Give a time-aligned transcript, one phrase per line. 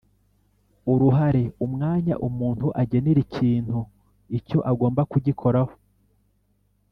[0.91, 3.77] Uruhare Umwanya umuntu agenera ikintu
[4.37, 5.73] icyo agomba kugikoraho